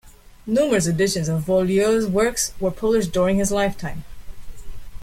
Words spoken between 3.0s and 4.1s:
during his lifetime.